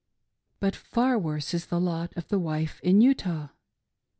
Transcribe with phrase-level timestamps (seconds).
[0.59, 3.49] But far worse is the lot of the wife in Utah.